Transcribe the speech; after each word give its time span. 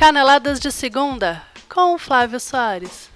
Caneladas 0.00 0.58
de 0.58 0.72
Segunda, 0.72 1.46
com 1.68 1.98
Flávio 1.98 2.40
Soares. 2.40 3.10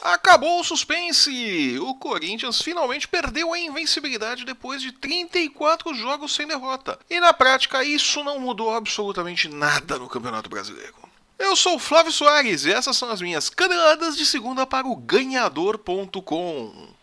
Acabou 0.00 0.60
o 0.60 0.64
suspense! 0.64 1.78
O 1.80 1.94
Corinthians 1.96 2.62
finalmente 2.62 3.06
perdeu 3.06 3.52
a 3.52 3.58
invencibilidade 3.58 4.46
depois 4.46 4.80
de 4.80 4.92
34 4.92 5.92
jogos 5.92 6.34
sem 6.34 6.46
derrota. 6.46 6.98
E 7.10 7.20
na 7.20 7.34
prática, 7.34 7.84
isso 7.84 8.24
não 8.24 8.40
mudou 8.40 8.74
absolutamente 8.74 9.46
nada 9.46 9.98
no 9.98 10.08
Campeonato 10.08 10.48
Brasileiro. 10.48 10.94
Eu 11.38 11.54
sou 11.54 11.76
o 11.76 11.78
Flávio 11.78 12.10
Soares 12.10 12.64
e 12.64 12.72
essas 12.72 12.96
são 12.96 13.10
as 13.10 13.20
minhas 13.20 13.50
caneladas 13.50 14.16
de 14.16 14.24
segunda 14.24 14.66
para 14.66 14.86
o 14.86 14.96
ganhador.com. 14.96 16.94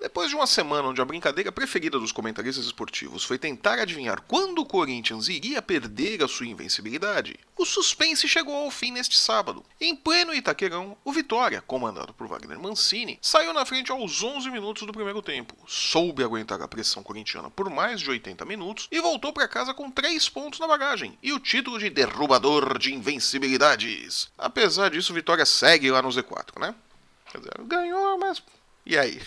Depois 0.00 0.30
de 0.30 0.36
uma 0.36 0.46
semana 0.46 0.86
onde 0.86 1.00
a 1.00 1.04
brincadeira 1.04 1.50
preferida 1.50 1.98
dos 1.98 2.12
comentaristas 2.12 2.64
esportivos 2.64 3.24
foi 3.24 3.36
tentar 3.36 3.80
adivinhar 3.80 4.22
quando 4.22 4.60
o 4.60 4.64
Corinthians 4.64 5.28
iria 5.28 5.60
perder 5.60 6.22
a 6.22 6.28
sua 6.28 6.46
invencibilidade, 6.46 7.36
o 7.56 7.64
suspense 7.64 8.28
chegou 8.28 8.54
ao 8.54 8.70
fim 8.70 8.92
neste 8.92 9.16
sábado. 9.18 9.64
Em 9.80 9.96
pleno 9.96 10.32
Itaquerão, 10.32 10.96
o 11.04 11.12
Vitória, 11.12 11.60
comandado 11.60 12.14
por 12.14 12.28
Wagner 12.28 12.60
Mancini, 12.60 13.18
saiu 13.20 13.52
na 13.52 13.66
frente 13.66 13.90
aos 13.90 14.22
11 14.22 14.48
minutos 14.52 14.86
do 14.86 14.92
primeiro 14.92 15.20
tempo, 15.20 15.56
soube 15.66 16.22
aguentar 16.22 16.62
a 16.62 16.68
pressão 16.68 17.02
corintiana 17.02 17.50
por 17.50 17.68
mais 17.68 18.00
de 18.00 18.08
80 18.08 18.44
minutos 18.44 18.86
e 18.92 19.00
voltou 19.00 19.32
para 19.32 19.48
casa 19.48 19.74
com 19.74 19.90
3 19.90 20.28
pontos 20.28 20.60
na 20.60 20.68
bagagem 20.68 21.18
e 21.20 21.32
o 21.32 21.40
título 21.40 21.76
de 21.76 21.90
derrubador 21.90 22.78
de 22.78 22.94
invencibilidades. 22.94 24.30
Apesar 24.38 24.90
disso, 24.90 25.10
o 25.10 25.16
Vitória 25.16 25.44
segue 25.44 25.90
lá 25.90 26.00
no 26.00 26.08
Z4, 26.08 26.60
né? 26.60 26.72
Quer 27.32 27.38
dizer, 27.38 27.54
ganhou, 27.64 28.16
mas. 28.16 28.40
E 28.86 28.96
aí? 28.96 29.20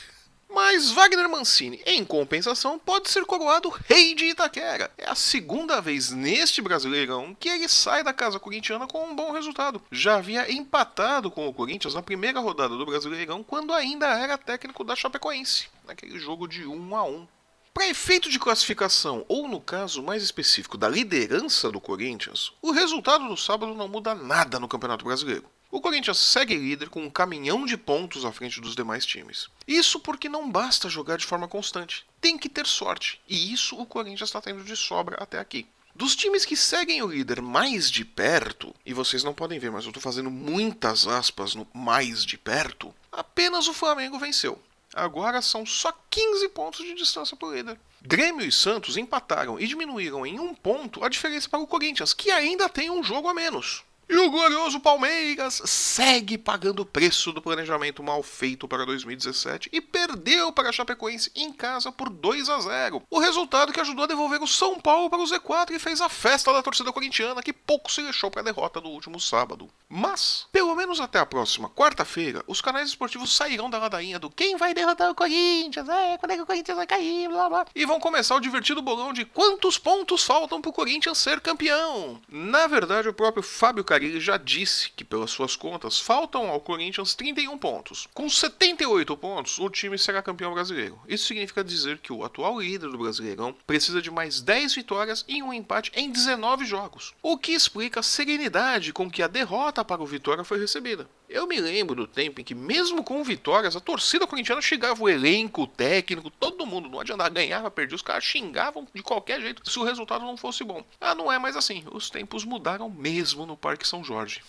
Mas 0.54 0.92
Wagner 0.92 1.30
Mancini, 1.30 1.82
em 1.86 2.04
compensação, 2.04 2.78
pode 2.78 3.10
ser 3.10 3.26
coroado 3.26 3.70
rei 3.70 4.14
de 4.14 4.26
Itaquera. 4.26 4.92
É 4.98 5.10
a 5.10 5.16
segunda 5.16 5.80
vez 5.80 6.12
neste 6.12 6.62
Brasileirão 6.62 7.36
que 7.40 7.48
ele 7.48 7.70
sai 7.70 8.04
da 8.04 8.12
casa 8.12 8.38
corintiana 8.38 8.86
com 8.86 9.06
um 9.06 9.16
bom 9.16 9.32
resultado. 9.32 9.82
Já 9.90 10.18
havia 10.18 10.52
empatado 10.52 11.32
com 11.32 11.48
o 11.48 11.54
Corinthians 11.54 11.94
na 11.94 12.02
primeira 12.02 12.42
rodada 12.42 12.76
do 12.76 12.86
Brasileirão, 12.86 13.44
quando 13.44 13.74
ainda 13.74 14.08
era 14.08 14.38
técnico 14.38 14.84
da 14.84 14.96
Chapecoense, 14.96 15.70
naquele 15.88 16.20
jogo 16.20 16.48
de 16.48 16.66
1 16.66 16.96
a 16.96 17.04
1. 17.04 17.28
Para 17.74 17.88
efeito 17.88 18.30
de 18.30 18.38
classificação, 18.38 19.26
ou 19.30 19.48
no 19.48 19.62
caso 19.62 20.04
mais 20.04 20.22
específico 20.22 20.78
da 20.78 20.90
liderança 20.90 21.72
do 21.72 21.80
Corinthians, 21.80 22.52
o 22.62 22.72
resultado 22.72 23.28
do 23.30 23.38
sábado 23.38 23.74
não 23.74 23.88
muda 23.88 24.14
nada 24.14 24.60
no 24.60 24.68
Campeonato 24.68 25.06
Brasileiro. 25.06 25.50
O 25.72 25.80
Corinthians 25.80 26.20
segue 26.20 26.54
líder 26.54 26.90
com 26.90 27.02
um 27.02 27.10
caminhão 27.10 27.66
de 27.66 27.78
pontos 27.78 28.26
à 28.26 28.32
frente 28.34 28.60
dos 28.60 28.76
demais 28.76 29.06
times. 29.06 29.48
Isso 29.66 30.02
porque 30.02 30.28
não 30.28 30.52
basta 30.52 30.90
jogar 30.90 31.18
de 31.18 31.26
forma 31.26 31.48
constante, 31.48 32.06
tem 32.20 32.38
que 32.38 32.50
ter 32.50 32.68
sorte, 32.68 33.22
e 33.28 33.54
isso 33.54 33.80
o 33.80 33.86
Corinthians 33.86 34.28
está 34.28 34.42
tendo 34.42 34.66
de 34.66 34.76
sobra 34.76 35.16
até 35.18 35.40
aqui. 35.40 35.66
Dos 35.96 36.14
times 36.14 36.44
que 36.44 36.58
seguem 36.58 37.02
o 37.02 37.08
líder 37.08 37.42
mais 37.42 37.90
de 37.90 38.04
perto, 38.04 38.76
e 38.86 38.94
vocês 38.94 39.24
não 39.24 39.34
podem 39.34 39.60
ver, 39.60 39.72
mas 39.72 39.86
eu 39.86 39.92
estou 39.92 40.04
fazendo 40.04 40.30
muitas 40.30 41.08
aspas 41.08 41.56
no 41.56 41.66
mais 41.74 42.26
de 42.26 42.38
perto, 42.38 42.94
apenas 43.10 43.70
o 43.70 43.74
Flamengo 43.74 44.20
venceu. 44.20 44.62
Agora 44.94 45.42
são 45.42 45.66
só 45.66 45.94
15 46.10 46.50
pontos 46.50 46.86
de 46.86 46.94
distância 46.94 47.36
para 47.38 47.48
o 47.48 47.54
líder. 47.54 47.80
Grêmio 48.02 48.46
e 48.46 48.52
Santos 48.52 48.98
empataram 48.98 49.60
e 49.60 49.68
diminuíram 49.68 50.26
em 50.26 50.40
um 50.40 50.54
ponto 50.54 51.04
a 51.04 51.10
diferença 51.10 51.48
para 51.48 51.60
o 51.60 51.68
Corinthians, 51.68 52.14
que 52.14 52.32
ainda 52.32 52.68
tem 52.68 52.90
um 52.90 53.04
jogo 53.04 53.28
a 53.28 53.34
menos. 53.34 53.84
E 54.12 54.18
o 54.18 54.30
glorioso 54.30 54.78
Palmeiras 54.82 55.62
segue 55.64 56.38
pagando 56.38 56.82
o 56.82 56.86
preço 56.86 57.32
do 57.32 57.42
planejamento 57.42 58.04
mal 58.04 58.22
feito 58.22 58.68
para 58.68 58.86
2017 58.86 59.70
e 59.72 59.80
perdeu 59.80 60.52
para 60.52 60.68
a 60.68 60.72
Chapecoense 60.74 61.32
em 61.34 61.50
casa 61.54 61.94
por 61.94 62.10
2 62.10 62.50
a 62.50 62.60
0. 62.60 63.04
O 63.10 63.20
resultado 63.20 63.72
que 63.72 63.80
ajudou 63.80 64.04
a 64.04 64.08
devolver 64.08 64.44
o 64.44 64.48
São 64.48 64.78
Paulo 64.82 65.10
para 65.10 65.22
o 65.22 65.24
Z4 65.24 65.72
e 65.72 65.80
fez 65.80 66.02
a 66.02 66.10
festa 66.10 66.52
da 66.52 66.62
torcida 66.62 66.92
corintiana 66.92 67.42
que 67.42 67.54
pouco 67.54 67.90
se 67.90 68.02
deixou 68.02 68.30
para 68.30 68.42
a 68.42 68.44
derrota 68.44 68.82
do 68.82 68.90
último 68.90 69.18
sábado. 69.18 69.70
Mas, 69.88 70.46
pelo 70.52 70.76
menos 70.76 71.00
até 71.00 71.18
a 71.18 71.26
próxima 71.26 71.70
quarta-feira, 71.70 72.44
os 72.48 72.60
canais 72.60 72.90
esportivos 72.90 73.34
sairão 73.34 73.70
da 73.70 73.80
ladainha 73.80 74.20
do 74.20 74.30
quem 74.30 74.58
vai 74.58 74.74
derrotar 74.74 75.10
o 75.10 75.16
Corinthians, 75.16 75.88
é, 75.88 76.18
quando 76.18 76.32
é 76.32 76.36
que 76.36 76.42
o 76.42 76.46
Corinthians 76.46 76.76
vai 76.76 76.86
cair, 76.86 77.30
blá 77.30 77.48
blá, 77.48 77.66
e 77.74 77.86
vão 77.86 78.00
começar 78.00 78.36
o 78.36 78.42
divertido 78.42 78.82
bolão 78.82 79.14
de 79.14 79.24
quantos 79.24 79.78
pontos 79.78 80.26
faltam 80.26 80.62
para 80.62 80.70
o 80.70 80.74
Corinthians 80.74 81.18
ser 81.18 81.40
campeão. 81.40 82.20
Na 82.28 82.68
verdade, 82.68 83.08
o 83.08 83.14
próprio 83.14 83.42
Fábio 83.42 83.86
Carinho 83.86 84.01
ele 84.06 84.20
já 84.20 84.38
disse 84.38 84.92
que, 84.92 85.04
pelas 85.04 85.32
suas 85.32 85.56
contas, 85.56 86.00
faltam 86.00 86.50
ao 86.50 86.60
Corinthians 86.60 87.16
31 87.16 87.58
pontos. 87.58 88.08
Com 88.14 88.30
78 88.30 89.16
pontos, 89.18 89.60
o 89.60 89.70
time 89.70 89.98
será 89.98 90.22
campeão 90.22 90.54
brasileiro. 90.54 91.00
Isso 91.08 91.28
significa 91.28 91.64
dizer 91.64 92.00
que 92.00 92.14
o 92.14 92.24
atual 92.24 92.60
líder 92.60 92.90
do 92.90 92.98
Brasileirão 92.98 93.56
precisa 93.66 94.02
de 94.02 94.12
mais 94.12 94.42
10 94.42 94.76
vitórias 94.76 95.26
e 95.28 95.42
um 95.42 95.54
empate 95.54 95.92
em 95.96 96.10
19 96.10 96.66
jogos, 96.66 97.14
o 97.22 97.38
que 97.38 97.52
explica 97.52 98.00
a 98.00 98.04
serenidade 98.04 98.94
com 98.94 99.10
que 99.10 99.24
a 99.24 99.28
derrota 99.28 99.84
para 99.84 100.02
o 100.02 100.06
Vitória 100.06 100.44
foi 100.44 100.60
recebida. 100.60 101.10
Eu 101.34 101.48
me 101.48 101.62
lembro 101.62 101.96
do 101.96 102.06
tempo 102.06 102.42
em 102.42 102.44
que, 102.44 102.54
mesmo 102.54 103.02
com 103.06 103.24
vitórias, 103.24 103.74
a 103.74 103.80
torcida 103.80 104.28
corintiana 104.28 104.62
chegava 104.62 105.02
o 105.02 105.08
elenco, 105.08 105.62
o 105.62 105.68
técnico, 105.68 106.30
todo 106.30 106.66
mundo, 106.66 106.90
não 106.90 107.00
adiantava, 107.00 107.30
ganhava, 107.30 107.72
perdia, 107.72 107.96
os 107.96 108.02
caras 108.02 108.26
xingavam 108.26 108.86
de 108.94 109.02
qualquer 109.02 109.40
jeito 109.40 109.68
se 109.70 109.80
o 109.80 109.84
resultado 109.86 110.26
não 110.26 110.36
fosse 110.36 110.62
bom. 110.62 110.84
Ah, 111.00 111.16
não 111.16 111.32
é 111.32 111.40
mais 111.40 111.56
assim, 111.56 111.86
os 111.90 112.10
tempos 112.10 112.44
mudaram 112.44 112.90
mesmo 112.90 113.46
no 113.46 113.56
Parque 113.56 113.88
São 113.88 114.04
Jorge. 114.04 114.44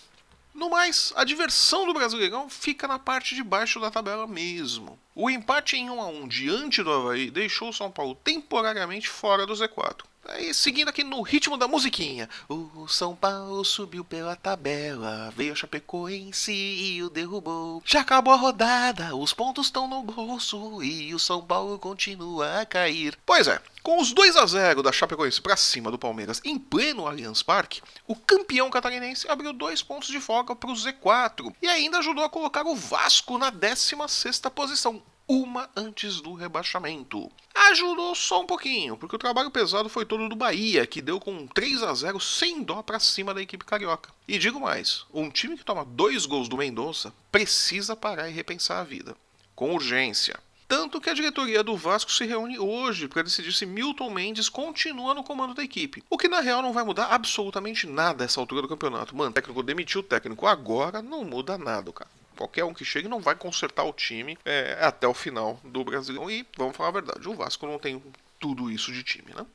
No 0.53 0.69
mais, 0.69 1.13
a 1.15 1.23
diversão 1.23 1.87
do 1.87 1.93
Brasileirão 1.93 2.49
fica 2.49 2.85
na 2.85 2.99
parte 2.99 3.33
de 3.33 3.43
baixo 3.43 3.79
da 3.79 3.89
tabela 3.89 4.27
mesmo. 4.27 4.99
O 5.15 5.29
empate 5.29 5.77
em 5.77 5.89
1 5.89 6.01
a 6.01 6.07
1 6.07 6.27
diante 6.27 6.83
do 6.83 6.91
Havaí 6.91 7.31
deixou 7.31 7.69
o 7.69 7.73
São 7.73 7.89
Paulo 7.89 8.13
temporariamente 8.13 9.07
fora 9.07 9.45
do 9.45 9.53
Z4. 9.53 10.03
Aí, 10.25 10.53
seguindo 10.53 10.87
aqui 10.87 11.03
no 11.03 11.21
ritmo 11.21 11.57
da 11.57 11.67
musiquinha. 11.67 12.29
O 12.47 12.87
São 12.87 13.15
Paulo 13.15 13.63
subiu 13.65 14.05
pela 14.05 14.35
tabela, 14.35 15.31
veio 15.35 15.51
a 15.51 15.55
Chapecoense 15.55 16.53
e 16.53 17.03
o 17.03 17.09
derrubou. 17.09 17.83
Já 17.85 18.01
acabou 18.01 18.33
a 18.33 18.37
rodada, 18.37 19.15
os 19.15 19.33
pontos 19.33 19.67
estão 19.67 19.87
no 19.87 20.01
bolso 20.01 20.81
e 20.81 21.13
o 21.13 21.19
São 21.19 21.45
Paulo 21.45 21.77
continua 21.77 22.61
a 22.61 22.65
cair. 22.65 23.17
Pois 23.25 23.47
é, 23.47 23.61
com 23.81 23.99
os 23.99 24.13
2 24.13 24.37
a 24.37 24.45
0 24.45 24.81
da 24.81 24.93
Chapecoense 24.93 25.41
para 25.41 25.57
cima 25.57 25.91
do 25.91 25.99
Palmeiras 25.99 26.39
em 26.45 26.57
pleno 26.57 27.05
Allianz 27.05 27.43
Parque, 27.43 27.81
o 28.07 28.15
campeão 28.15 28.69
catarinense 28.69 29.29
abriu 29.29 29.51
dois 29.51 29.83
pontos 29.83 30.07
de 30.07 30.21
folga 30.21 30.55
para 30.55 30.71
o 30.71 30.73
Z4 30.73 31.53
e 31.61 31.67
ainda 31.67 31.97
ajudou 31.97 32.23
a 32.23 32.29
colocar 32.29 32.65
o 32.65 32.75
Vasco 32.75 33.37
na 33.37 33.51
16ª 33.51 34.49
posição, 34.49 35.03
uma 35.27 35.69
antes 35.75 36.21
do 36.21 36.33
rebaixamento. 36.33 37.29
Ajudou 37.69 38.13
só 38.13 38.41
um 38.41 38.45
pouquinho, 38.45 38.97
porque 38.97 39.15
o 39.15 39.19
trabalho 39.19 39.49
pesado 39.49 39.87
foi 39.87 40.05
todo 40.05 40.27
do 40.27 40.35
Bahia, 40.35 40.85
que 40.85 41.01
deu 41.01 41.19
com 41.19 41.47
3 41.47 41.81
a 41.83 41.93
0 41.93 42.19
sem 42.19 42.61
dó 42.61 42.83
para 42.83 42.99
cima 42.99 43.33
da 43.33 43.41
equipe 43.41 43.65
carioca. 43.65 44.11
E 44.27 44.37
digo 44.37 44.59
mais, 44.59 45.05
um 45.13 45.29
time 45.29 45.57
que 45.57 45.63
toma 45.63 45.85
dois 45.85 46.25
gols 46.25 46.49
do 46.49 46.57
Mendonça 46.57 47.13
precisa 47.31 47.95
parar 47.95 48.29
e 48.29 48.33
repensar 48.33 48.79
a 48.79 48.83
vida, 48.83 49.15
com 49.55 49.73
urgência. 49.73 50.37
Tanto 50.67 50.99
que 50.99 51.09
a 51.09 51.13
diretoria 51.13 51.63
do 51.63 51.77
Vasco 51.77 52.11
se 52.11 52.25
reúne 52.25 52.59
hoje 52.59 53.07
para 53.07 53.23
decidir 53.23 53.53
se 53.53 53.65
Milton 53.65 54.09
Mendes 54.09 54.49
continua 54.49 55.13
no 55.13 55.23
comando 55.23 55.53
da 55.53 55.63
equipe. 55.63 56.03
O 56.09 56.17
que 56.17 56.27
na 56.27 56.41
real 56.41 56.61
não 56.61 56.73
vai 56.73 56.83
mudar 56.83 57.07
absolutamente 57.07 57.87
nada 57.87 58.25
essa 58.25 58.39
altura 58.39 58.61
do 58.61 58.67
campeonato. 58.67 59.15
Mano, 59.15 59.31
o 59.31 59.33
técnico 59.33 59.63
demitiu 59.63 60.01
o 60.01 60.03
técnico 60.03 60.47
agora, 60.47 61.01
não 61.01 61.23
muda 61.23 61.57
nada, 61.57 61.91
cara. 61.93 62.09
Qualquer 62.35 62.63
um 62.63 62.73
que 62.73 62.85
chegue 62.85 63.07
não 63.07 63.19
vai 63.19 63.35
consertar 63.35 63.83
o 63.83 63.93
time 63.93 64.37
é, 64.45 64.77
até 64.81 65.07
o 65.07 65.13
final 65.13 65.59
do 65.63 65.83
Brasil. 65.83 66.29
E 66.29 66.45
vamos 66.57 66.75
falar 66.75 66.89
a 66.89 66.93
verdade, 66.93 67.27
o 67.27 67.35
Vasco 67.35 67.65
não 67.65 67.79
tem 67.79 68.01
tudo 68.39 68.69
isso 68.69 68.91
de 68.91 69.03
time, 69.03 69.33
né? 69.33 69.45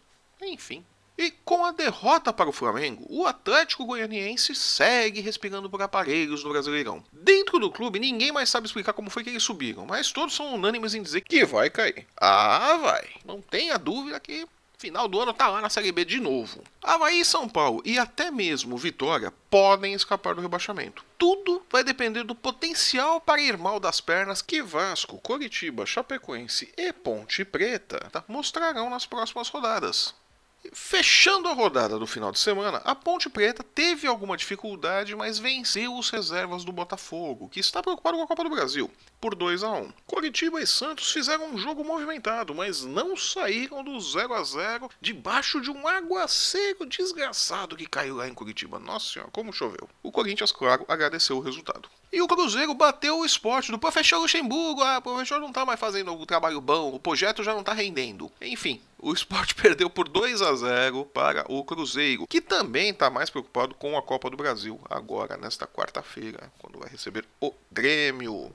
Enfim. 0.43 0.85
E 1.19 1.33
com 1.45 1.65
a 1.65 1.73
derrota 1.73 2.33
para 2.33 2.49
o 2.49 2.53
Flamengo, 2.53 3.05
o 3.11 3.27
Atlético 3.27 3.85
Goianiense 3.85 4.55
segue 4.55 5.21
respirando 5.21 5.69
por 5.69 5.83
aparelhos 5.83 6.45
no 6.45 6.51
Brasileirão. 6.51 7.03
Dentro 7.13 7.59
do 7.59 7.73
clube, 7.73 7.99
ninguém 7.99 8.31
mais 8.31 8.49
sabe 8.49 8.69
explicar 8.69 8.93
como 8.93 9.11
foi 9.11 9.25
que 9.25 9.31
eles 9.31 9.43
subiram, 9.43 9.85
mas 9.85 10.13
todos 10.13 10.37
são 10.37 10.55
unânimes 10.55 10.95
em 10.95 11.03
dizer 11.03 11.23
que 11.23 11.45
vai 11.45 11.71
cair. 11.71 12.07
Ah, 12.17 12.79
vai. 12.81 13.09
Não 13.25 13.43
tenha 13.43 13.77
dúvida 13.77 14.21
que 14.21 14.47
final 14.79 15.09
do 15.09 15.21
ano 15.21 15.35
tá 15.35 15.49
lá 15.49 15.61
na 15.61 15.69
Série 15.69 15.91
B 15.91 16.05
de 16.05 16.21
novo. 16.21 16.63
Havaí, 16.81 17.25
São 17.25 17.49
Paulo 17.49 17.83
e 17.85 17.99
até 17.99 18.31
mesmo 18.31 18.77
Vitória 18.77 19.33
podem 19.51 19.93
escapar 19.93 20.37
do 20.37 20.41
rebaixamento. 20.41 21.05
Tudo 21.19 21.65
vai 21.69 21.83
depender 21.83 22.23
do 22.23 22.35
potencial 22.35 23.21
para 23.21 23.41
ir 23.43 23.59
mal 23.59 23.81
das 23.81 24.01
pernas 24.01 24.41
que 24.41 24.63
Vasco, 24.63 25.19
Coritiba, 25.19 25.85
Chapecoense 25.85 26.73
e 26.77 26.93
Ponte 26.93 27.45
Preta 27.45 28.25
mostrarão 28.29 28.89
nas 28.89 29.05
próximas 29.05 29.49
rodadas. 29.49 30.15
Fechando 30.73 31.49
a 31.49 31.55
rodada 31.55 31.99
do 31.99 32.07
final 32.07 32.31
de 32.31 32.39
semana, 32.39 32.79
a 32.85 32.95
Ponte 32.95 33.29
Preta 33.29 33.63
teve 33.63 34.07
alguma 34.07 34.37
dificuldade, 34.37 35.15
mas 35.17 35.39
venceu 35.39 35.97
os 35.97 36.11
reservas 36.11 36.65
do 36.65 36.73
Botafogo, 36.73 37.49
que 37.49 37.61
está 37.61 37.83
preocupado 37.83 38.17
com 38.17 38.25
a 38.25 38.27
Copa 38.27 38.45
do 38.45 38.51
Brasil. 38.51 38.91
Por 39.21 39.35
2 39.35 39.63
a 39.63 39.71
1. 39.71 39.93
Coritiba 40.07 40.61
e 40.61 40.67
Santos 40.67 41.13
fizeram 41.13 41.53
um 41.53 41.59
jogo 41.59 41.85
movimentado, 41.85 42.55
mas 42.55 42.85
não 42.85 43.17
saíram 43.17 43.83
do 43.83 43.99
0 44.01 44.35
a 44.35 44.43
0 44.43 44.91
debaixo 45.01 45.61
de 45.61 45.71
um 45.71 45.87
aguaceiro 45.87 46.87
desgraçado 46.87 47.77
que 47.77 47.87
caiu 47.87 48.17
lá 48.17 48.29
em 48.29 48.35
Curitiba. 48.35 48.79
Nossa 48.79 49.13
senhora, 49.13 49.31
como 49.31 49.53
choveu. 49.53 49.89
O 50.03 50.13
Corinthians, 50.13 50.53
claro, 50.53 50.85
agradeceu 50.89 51.37
o 51.37 51.41
resultado. 51.41 51.89
E 52.11 52.23
o 52.23 52.27
Cruzeiro 52.27 52.73
bateu 52.73 53.19
o 53.19 53.25
esporte 53.25 53.71
do 53.71 53.79
professor 53.79 54.19
Luxemburgo. 54.19 54.83
Ah, 54.83 54.99
o 54.99 55.03
professor 55.03 55.39
não 55.39 55.53
tá 55.53 55.67
mais 55.67 55.79
fazendo 55.79 56.15
o 56.15 56.25
trabalho 56.25 56.61
bom, 56.61 56.95
o 56.95 56.99
projeto 56.99 57.45
já 57.45 57.55
não 57.55 57.63
tá 57.63 57.75
rendendo. 57.75 58.33
Enfim, 58.41 58.81
o 58.99 59.13
esporte 59.13 59.55
perdeu 59.61 59.91
por 59.91 60.09
2 60.09 60.41
a 60.41 60.55
0 60.55 61.05
para 61.07 61.45
o 61.53 61.63
Cruzeiro, 61.65 62.27
que 62.27 62.41
também 62.41 62.91
está 62.91 63.11
mais 63.11 63.29
preocupado 63.29 63.75
com 63.75 63.97
a 63.97 64.03
Copa 64.03 64.31
do 64.31 64.39
Brasil, 64.39 64.81
agora 64.89 65.37
nesta 65.37 65.67
quarta-feira, 65.67 66.51
quando 66.59 66.79
vai 66.79 66.89
receber 66.89 67.27
o 67.41 67.53
Grêmio. 67.71 68.51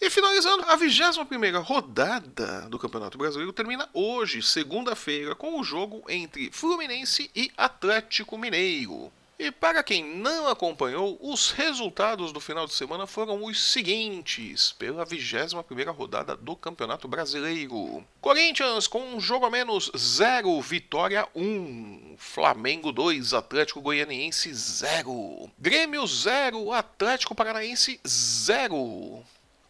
E 0.00 0.10
finalizando, 0.10 0.64
a 0.64 0.76
21 0.76 1.62
rodada 1.62 2.62
do 2.62 2.78
Campeonato 2.78 3.16
Brasileiro 3.16 3.52
termina 3.52 3.88
hoje, 3.94 4.42
segunda-feira, 4.42 5.34
com 5.34 5.58
o 5.58 5.64
jogo 5.64 6.02
entre 6.08 6.50
Fluminense 6.50 7.30
e 7.34 7.50
Atlético 7.56 8.36
Mineiro. 8.36 9.10
E 9.38 9.50
para 9.50 9.82
quem 9.82 10.04
não 10.04 10.46
acompanhou, 10.46 11.18
os 11.20 11.50
resultados 11.50 12.32
do 12.32 12.38
final 12.38 12.66
de 12.66 12.72
semana 12.72 13.04
foram 13.04 13.44
os 13.44 13.72
seguintes, 13.72 14.72
pela 14.72 15.04
21ª 15.04 15.92
rodada 15.92 16.36
do 16.36 16.54
Campeonato 16.54 17.08
Brasileiro. 17.08 18.04
Corinthians 18.20 18.86
com 18.86 19.02
um 19.02 19.20
jogo 19.20 19.46
a 19.46 19.50
menos 19.50 19.90
0, 19.96 20.60
Vitória 20.60 21.26
1, 21.34 22.14
Flamengo 22.16 22.92
2, 22.92 23.34
Atlético 23.34 23.80
Goianiense 23.80 24.54
0, 24.54 25.50
Grêmio 25.58 26.06
0, 26.06 26.72
Atlético 26.72 27.34
Paranaense 27.34 28.00
0. 28.06 29.24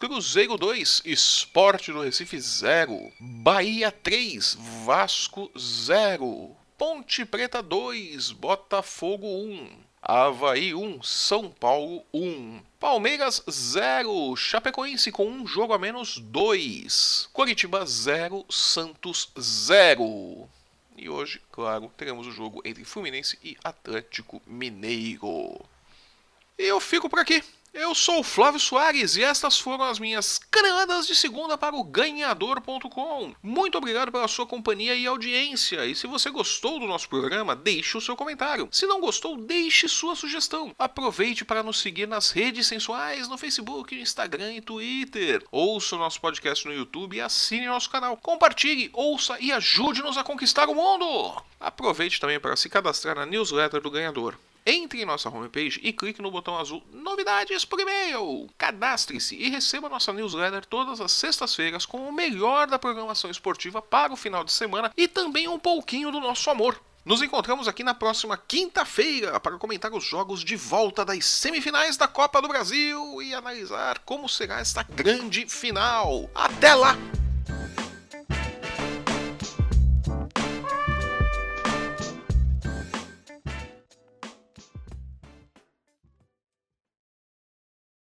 Cruzeiro 0.06 0.58
2, 0.58 1.00
Esporte 1.06 1.90
do 1.90 2.02
Recife 2.02 2.38
0, 2.38 3.10
Bahia 3.18 3.90
3, 3.90 4.54
Vasco 4.84 5.50
0, 5.58 6.54
Ponte 6.76 7.24
Preta 7.24 7.62
2, 7.62 8.30
Botafogo 8.32 9.26
1, 9.26 9.66
Havaí 10.02 10.74
1, 10.74 11.02
São 11.02 11.50
Paulo 11.50 12.04
1. 12.12 12.60
Palmeiras 12.78 13.42
0, 13.50 14.36
Chapecoense 14.36 15.10
com 15.10 15.26
um 15.26 15.46
jogo 15.46 15.72
a 15.72 15.78
menos 15.78 16.18
2. 16.18 17.30
Coritiba 17.32 17.86
0, 17.86 18.44
Santos 18.50 19.32
0. 19.40 20.46
E 20.98 21.08
hoje, 21.08 21.40
claro, 21.50 21.90
teremos 21.96 22.26
o 22.26 22.30
jogo 22.30 22.60
entre 22.62 22.84
Fluminense 22.84 23.38
e 23.42 23.56
Atlético 23.64 24.42
Mineiro. 24.46 25.64
E 26.58 26.64
eu 26.64 26.78
fico 26.78 27.08
por 27.08 27.20
aqui. 27.20 27.42
Eu 27.76 27.93
sou 27.93 28.21
o 28.21 28.23
Flávio 28.23 28.61
Soares 28.61 29.17
e 29.17 29.25
estas 29.25 29.59
foram 29.59 29.82
as 29.82 29.99
minhas 29.99 30.38
caneladas 30.49 31.09
de 31.09 31.17
segunda 31.17 31.59
para 31.59 31.75
o 31.75 31.82
ganhador.com. 31.82 33.35
Muito 33.43 33.76
obrigado 33.76 34.12
pela 34.12 34.29
sua 34.29 34.47
companhia 34.47 34.94
e 34.94 35.09
audiência. 35.09 35.85
E 35.85 35.93
se 35.93 36.06
você 36.06 36.31
gostou 36.31 36.79
do 36.79 36.87
nosso 36.87 37.09
programa, 37.09 37.56
deixe 37.56 37.99
o 37.99 38.00
seu 38.00 38.15
comentário. 38.15 38.69
Se 38.71 38.87
não 38.87 39.00
gostou, 39.00 39.37
deixe 39.37 39.88
sua 39.88 40.15
sugestão. 40.15 40.73
Aproveite 40.79 41.44
para 41.44 41.65
nos 41.65 41.81
seguir 41.81 42.06
nas 42.06 42.31
redes 42.31 42.69
sensuais 42.69 43.26
no 43.26 43.37
Facebook, 43.37 43.93
Instagram 44.00 44.55
e 44.55 44.61
Twitter. 44.61 45.44
Ouça 45.50 45.97
o 45.97 45.99
nosso 45.99 46.21
podcast 46.21 46.65
no 46.69 46.73
YouTube 46.73 47.17
e 47.17 47.21
assine 47.21 47.67
nosso 47.67 47.91
canal. 47.91 48.17
Compartilhe, 48.17 48.88
ouça 48.93 49.37
e 49.41 49.50
ajude-nos 49.50 50.17
a 50.17 50.23
conquistar 50.23 50.69
o 50.69 50.76
mundo. 50.76 51.43
Aproveite 51.59 52.21
também 52.21 52.38
para 52.38 52.55
se 52.55 52.71
cadastrar 52.71 53.17
na 53.17 53.26
newsletter 53.26 53.81
do 53.81 53.91
ganhador. 53.91 54.38
Entre 54.66 55.02
em 55.02 55.05
nossa 55.05 55.28
homepage 55.28 55.78
e 55.82 55.93
clique 55.93 56.22
no 56.22 56.31
botão 56.31 56.58
azul 56.58 56.82
Novidades 56.90 57.66
por 57.66 57.78
e-mail. 57.78 58.49
Cadastre-se 58.56 59.37
e 59.37 59.50
receba 59.50 59.90
nossa 59.90 60.11
newsletter 60.11 60.64
todas 60.64 61.02
as 61.02 61.12
sextas-feiras 61.12 61.84
com 61.84 62.08
o 62.08 62.12
melhor 62.12 62.66
da 62.66 62.78
programação 62.78 63.31
esportiva 63.31 63.82
para 63.82 64.12
o 64.12 64.16
final 64.16 64.43
de 64.43 64.52
semana 64.52 64.90
e 64.96 65.06
também 65.06 65.46
um 65.49 65.58
pouquinho 65.58 66.11
do 66.11 66.19
nosso 66.19 66.49
amor. 66.49 66.81
Nos 67.05 67.20
encontramos 67.20 67.69
aqui 67.69 67.84
na 67.84 67.93
próxima 67.93 68.38
quinta-feira 68.38 69.38
para 69.38 69.58
comentar 69.58 69.93
os 69.93 70.02
jogos 70.02 70.43
de 70.43 70.56
volta 70.56 71.05
das 71.05 71.26
semifinais 71.26 71.99
da 71.99 72.08
Copa 72.08 72.40
do 72.40 72.49
Brasil 72.49 73.20
e 73.20 73.34
analisar 73.34 73.99
como 73.99 74.26
será 74.31 74.61
esta 74.61 74.82
grande 74.82 75.46
final. 75.46 76.31
Até 76.34 76.75
lá! 76.75 76.96